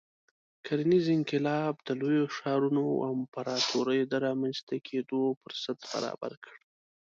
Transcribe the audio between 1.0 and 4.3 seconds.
انقلاب د لویو ښارونو او امپراتوریو د